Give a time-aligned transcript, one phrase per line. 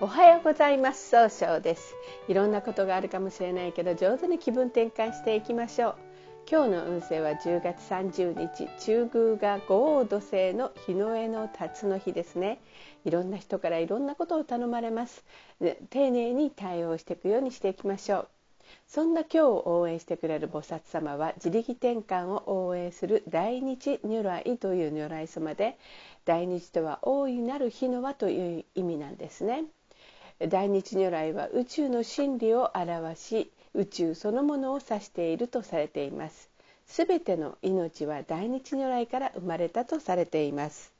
[0.00, 1.10] おはようございます。
[1.10, 1.94] 総称です。
[2.26, 5.94] いろんなことがあるかもしれないけど上手に気分転換していきましょう。
[6.50, 12.60] 今日の運勢は10月30日中宮が五王土星の日の絵の辰の日ですね。
[13.04, 15.24] いろんな人からいろんなことを頼まれます。
[15.90, 18.28] 丁寧に対応していくようにしていきましょう。
[18.88, 25.78] そんな今日を応援してくれる菩薩様は自力転換を応援する大日如来という如来様で
[26.24, 29.64] 大日とは大いなる日の輪という意味なんですね。
[30.38, 36.50] 大日如来は宇宙の真理を表し宇宙そのものを指しているとされています。
[36.86, 40.92] すべての命は大日如来から生まれたとされています。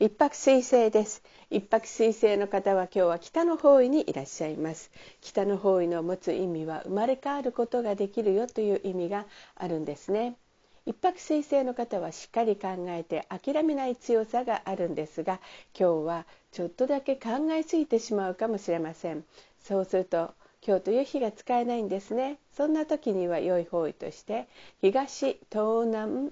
[0.00, 1.22] 一泊水星です。
[1.50, 4.92] 一泊水星の方は今日は北の方位にいらっしゃいます。
[5.20, 10.36] 北の方位の持つ意味は生まれ変わることができるよという意味があるんですね。
[10.88, 15.38] 一泊水星の方はしっかり考えて諦めない強さがあるんですが
[15.78, 19.22] 今日はちょっとだけ考えすぎてしまうかもしれません。
[19.62, 20.32] そうすると
[20.66, 22.38] 今日という日が使えないんですね。
[22.56, 24.48] そんな時には良い方位として
[24.80, 26.30] 東東南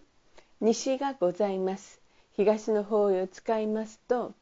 [0.63, 2.01] 西がございます。
[2.35, 4.33] 東の方位を使いますと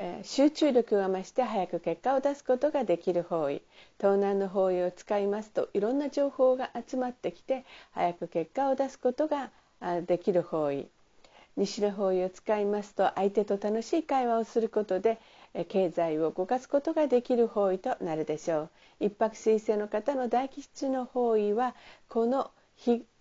[0.00, 3.62] え集中力が増して早く結果を出すことができる方位。
[3.98, 9.50] 東南の方位を使いますといろんな情報が集まってきて早く結果を出すことが
[10.06, 10.86] できる方位。
[11.56, 15.18] 西の方位を使いますと相手と楽しい会話をすることで
[15.68, 18.62] 経済を動かすことができる方位となるでしょ
[19.00, 19.06] う。
[19.06, 21.74] 一泊水星の方の大吉の方位は
[22.08, 22.52] この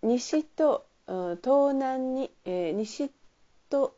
[0.04, 3.10] 西と東南に、え、西
[3.70, 3.98] と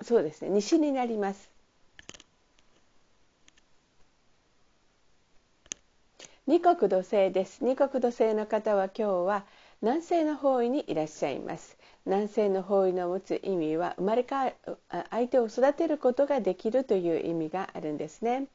[0.00, 1.57] そうですね西になります。
[6.48, 7.62] 二国土星です。
[7.62, 9.44] 二国土星の方は今日は
[9.82, 11.76] 南西の方位にいらっしゃいます。
[12.06, 14.52] 南西の方位の持つ意味は生まれ変わ
[15.10, 18.46] 相手を育てることができるという意味があるんですね。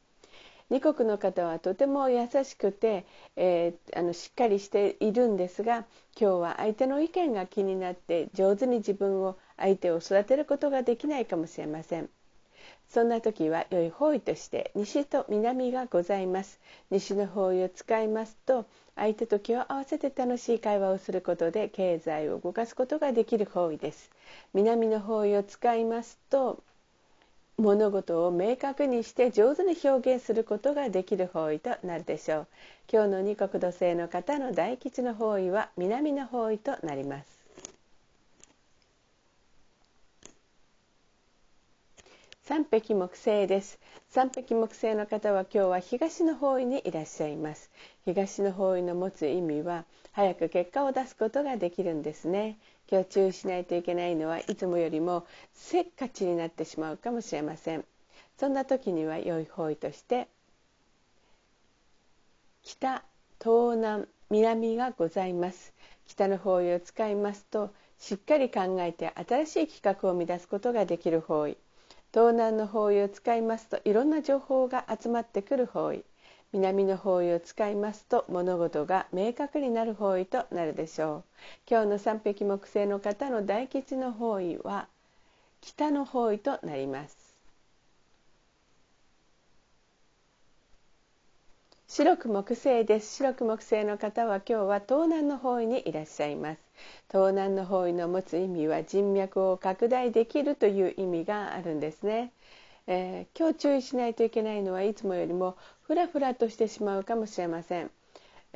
[0.72, 3.06] 二国の方はとても優しくて、
[3.36, 5.86] えー、あのしっかりしているんですが
[6.20, 12.10] 今日は相手の意見が気になって上手に自分を相手を育てることができないかもしれません。
[12.90, 16.60] そんな時は良い方位として西と南がございます。
[16.92, 18.66] 西の方位を使いますと
[18.96, 24.12] 相手と気を合わせて楽しい会話をすることで経済を動かすことができる方位です。
[24.54, 26.62] 南の方位を使いますと
[27.58, 32.48] 物事を明確にして上手に表現することができる方位となるでしょう。
[32.92, 37.43] 今日の二国土星の方の大吉の方位は南の方位となります。
[42.46, 43.80] 三匹木星です。
[44.10, 47.72] 三匹木星の方は今日は東の方位にいらっしゃいます。
[48.04, 52.58] 東の方位の持つ意味は早く結果を出すことができるんですね。
[52.92, 57.86] 今日注意しないといけないのはいつもよりもせっかちになってしまうかもしれません。
[58.38, 60.28] そんな時には良い方位として
[62.62, 63.06] 北
[63.42, 65.74] 東南南がございます。
[66.08, 71.56] 北の方位を使いますとしっかり考えて新しい企画を生み出すことができる方位。
[72.14, 76.06] 東南の方位を使いますといろんな情報が集まってくる方位。
[76.52, 81.24] 南の方位を使いますと物事が明確になる方位となるでしょう。
[81.68, 84.88] 今日の三匹木星の方の大吉の方位は
[85.62, 87.33] 北の方位となります。
[91.96, 93.18] 白く木星です。
[93.18, 96.60] 白く木星の方は今日は東南の方位にいらっしゃいます。
[97.12, 102.32] 東南の方位の持つ意味は人脈を拡大できるという意味があるんですね、
[102.88, 107.92] えー、今日注意しないといけないのはいつもよりもふらふらとしてしまうかもしれません。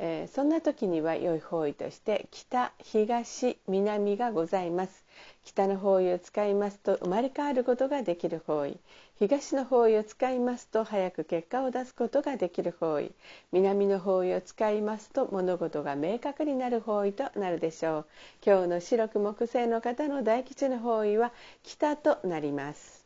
[0.00, 5.04] えー、そんな時には良い方位として北東南がございます。
[5.44, 8.78] 北の方位を使いますと生まれ変わることができる方位。
[9.18, 13.10] 東の方位を使いますと早く結果を出すことができる方位。
[13.50, 18.06] 南の方位を使いますと物事が明確になる方位となるでしょう。
[18.46, 21.32] 今日の白く木星の方の大吉の方位は
[21.64, 22.97] 北となります。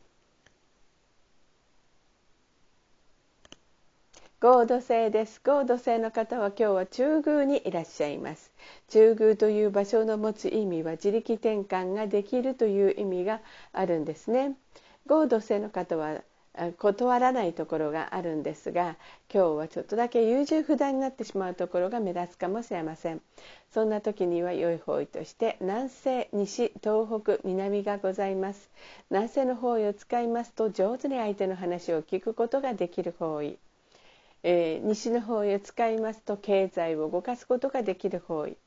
[4.43, 5.39] 合土星です。
[5.41, 8.51] 合土星の方は今日は中宮にいらっしゃいます。
[8.89, 13.39] 中宮という場所の持つ意味は自力転換ができるという意味が
[13.71, 14.57] あるんですね。
[15.07, 16.23] 合土星の方は
[16.77, 18.97] 断らないところがあるんですが
[19.33, 23.21] 今日はちょっとだけ優柔不断になってしまうところが目立つかもしれません。
[23.71, 28.69] そんな時には良い方位として南西西東北南がございます。
[29.09, 33.57] 南西の方位を使いますと上手に相手の話を聞くことができる方位。
[34.43, 38.57] えー、西の方位を使いますと経済を動かすことができる方位。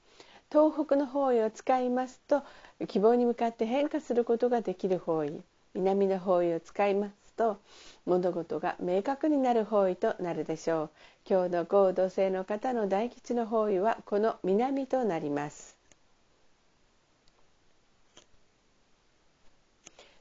[0.51, 2.43] 東北の方位を使いますと
[2.89, 5.43] 希望に向かって変化することができる方位。
[5.75, 7.59] 南の方位を使いますと
[8.07, 10.91] 物事が明確になる方位となるでしょう。
[11.29, 15.77] 今日の合同性の方の大吉の方位はこの南となります。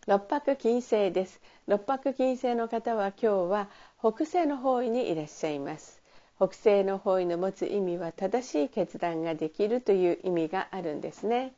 [0.08, 1.42] 六白金星です。
[1.68, 3.70] 六白金星の方は今日は
[4.08, 6.00] 北西の方位にいらっしゃいます。
[6.38, 11.54] 北西の方位の持つ意味は正しい決断ができるという意味があるんですね、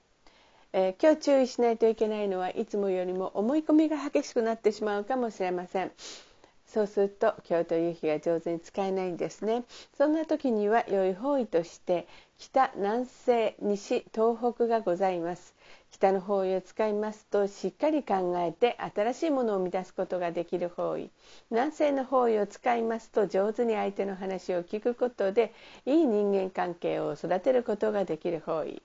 [0.72, 5.92] えー、今日注意しないといけないのはいつもよりも思い込みが激しくなってしまうかもしれません。
[6.66, 9.66] そうすると今日という日が上手に使えないんですね。
[9.98, 12.08] そんな時には良い方位として
[12.38, 15.54] 北南西西東北がございます。
[16.00, 21.10] 北の方位を使いますとしっかり考えて新しいものを生み出すことができる方位。
[21.50, 25.54] 南西の方位を使いますと上手に相手の話を聞くことで
[25.88, 28.82] いい人間関係を育てることができる方位。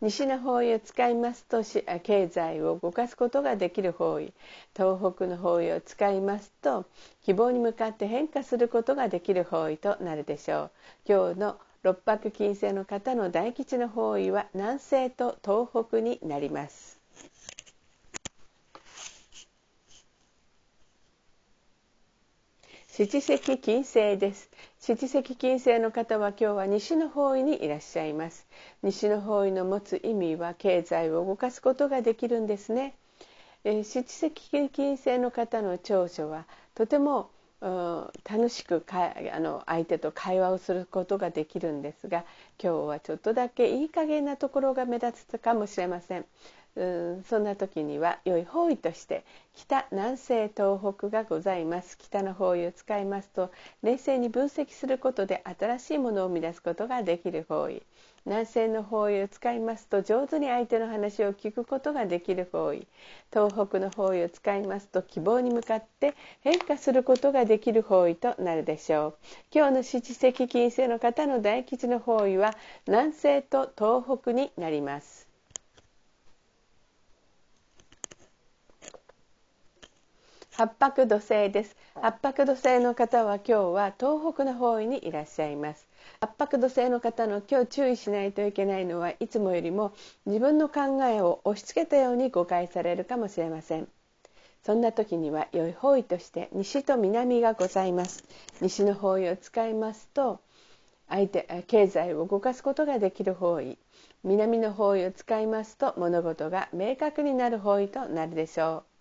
[0.00, 1.62] 西の方位を使いますと
[2.02, 4.32] 経済を動かすことができる方位。
[4.76, 6.84] 東北の方位を使いますと
[7.22, 10.70] 希望に向かって変化することができる方位となるでしょう。
[11.06, 16.98] 今日の六白金星の方の大吉の方位は南西と東北になります。
[22.88, 24.50] 七石金星です。
[24.80, 28.48] 七石金星の方は今日は西の方位にいらっしゃいます。
[28.82, 32.96] 西の方位の持つ意味は経済を動かすことができるんですね、
[33.62, 37.30] えー、七石金星の方の長所はとても
[37.60, 42.24] 楽しくかあの相手と会話をすることができるんですが
[42.62, 46.26] 今日はちょっとだけいい加減なところが目立つかもしれません。
[46.76, 47.24] うん。
[47.24, 49.24] そんな時には良い方位として
[49.54, 51.96] 北南西東北がございます。
[51.98, 53.50] 北の方位を使いますと
[53.82, 57.82] 冷静に分析することで新しいものを生み出すことができる方位
[58.26, 62.86] 南西の方位を使いますと上手に相手の話を聞くことができる方位
[63.32, 69.14] 東北の方位を使いますと希望に向かって変化することができる方位となるでしょう。
[69.52, 72.54] 今日の七石金星の方の大吉の方位は
[72.86, 75.35] 南西と東北になります。
[80.58, 81.76] 八白土星です。
[82.00, 85.86] 八白土星の方は今日は東北の方位にいらっしゃいます。
[86.18, 89.92] 八白土星の方の今日注意しないといけないのはいつもよりも
[90.24, 93.88] 自分の考えを押し付けたように誤解されるかもしれません。
[94.64, 98.24] そんな時には良い方位として西と南がございます。
[98.62, 100.40] 西の方位を使いますと
[101.10, 103.76] 相手経済を動かすことができる方位。
[104.24, 108.95] 南の方位を使いますと物事が明確になる方位となるでしょう。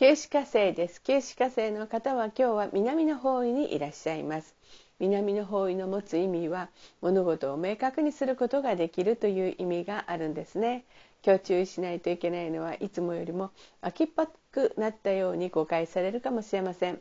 [0.00, 1.02] 九死火星です。
[1.02, 4.54] 九死火星の方は今日は南の方位にいらっしゃいます。
[4.98, 6.70] 南の方位の持つ意味は
[7.02, 10.86] 物事を明確にすることができるという意味があるんですね。
[11.22, 13.50] 今日注意しないといけないのはいつもよりも
[13.82, 16.98] 秋っぽくなったように誤解されるかもしれません。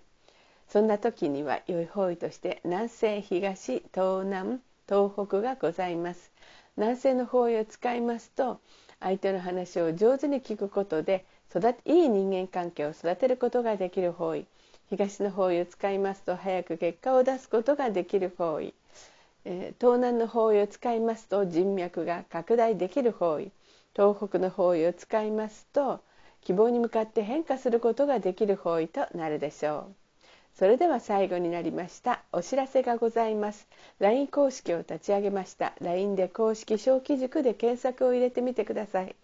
[0.67, 4.59] そんな時には良い方位として南西東東南
[4.89, 6.33] 東北がございます。
[6.75, 8.59] 南西の方位を使いますと
[8.99, 14.45] 相手の話を上手に聞くことで育いい人間関係を育てることができる方位。
[14.89, 18.73] 東の方位を使いますと早く結果を出すことができる方位、
[19.45, 23.51] えー、東南の方位を使いますと人脈が拡大できる方位。
[23.95, 26.01] 東北の方位を使いますと
[26.41, 29.95] 希望に向かって変化することができる方位となるでしょう。
[30.55, 33.67] それでは最後になりましたお知らせがございます。
[33.99, 35.73] LINE 公式を立ち上げました。
[35.81, 39.15] LINE で公式小規塾で検索を入れてみてください。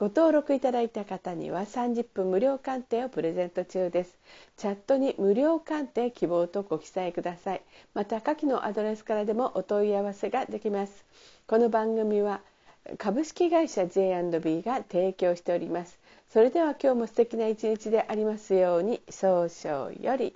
[0.00, 4.16] ご登録いただいた方には30分無料鑑定をプレゼント中です。
[4.56, 7.62] チャットに無料鑑定希望とご記載ください。
[7.92, 11.04] また下記のアドレスからでもお問い合わせができます。
[11.46, 12.40] この番組は
[12.96, 15.98] 株式会社 J&B が提供しております。
[16.30, 20.34] それでは今日も素敵な一日でありますように早々より。